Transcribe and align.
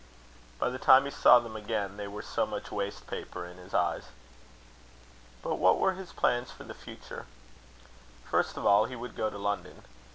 By 0.57 0.69
the 0.71 0.79
time 0.79 1.05
he 1.05 1.11
saw 1.11 1.37
them 1.37 1.55
again, 1.55 1.97
they 1.97 2.07
were 2.07 2.23
so 2.23 2.47
much 2.47 2.71
waste 2.71 3.05
paper 3.05 3.45
in 3.45 3.57
his 3.57 3.71
eyes. 3.71 4.05
But 5.43 5.57
what 5.57 5.77
were 5.77 5.93
his 5.93 6.11
plans 6.11 6.49
for 6.49 6.63
the 6.63 6.73
future? 6.73 7.27
First 8.25 8.57
of 8.57 8.65
all, 8.65 8.85
he 8.85 8.95
would 8.95 9.15
go 9.15 9.29
to 9.29 9.37
London. 9.37 9.83